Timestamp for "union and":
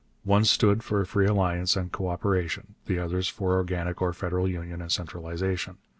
4.47-4.91